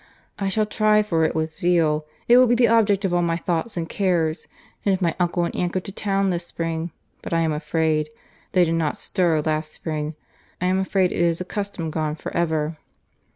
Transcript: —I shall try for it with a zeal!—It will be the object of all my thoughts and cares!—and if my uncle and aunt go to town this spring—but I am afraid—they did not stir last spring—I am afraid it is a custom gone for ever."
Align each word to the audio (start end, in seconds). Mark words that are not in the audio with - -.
—I 0.39 0.49
shall 0.49 0.65
try 0.65 1.03
for 1.03 1.25
it 1.25 1.35
with 1.35 1.51
a 1.51 1.53
zeal!—It 1.53 2.35
will 2.35 2.47
be 2.47 2.55
the 2.55 2.67
object 2.67 3.05
of 3.05 3.13
all 3.13 3.21
my 3.21 3.37
thoughts 3.37 3.77
and 3.77 3.87
cares!—and 3.87 4.91
if 4.95 4.99
my 4.99 5.15
uncle 5.19 5.43
and 5.45 5.55
aunt 5.55 5.73
go 5.73 5.79
to 5.79 5.91
town 5.91 6.31
this 6.31 6.47
spring—but 6.47 7.31
I 7.33 7.41
am 7.41 7.51
afraid—they 7.53 8.65
did 8.65 8.73
not 8.73 8.97
stir 8.97 9.41
last 9.41 9.73
spring—I 9.73 10.65
am 10.65 10.79
afraid 10.79 11.11
it 11.11 11.19
is 11.21 11.39
a 11.39 11.45
custom 11.45 11.91
gone 11.91 12.15
for 12.15 12.35
ever." 12.35 12.77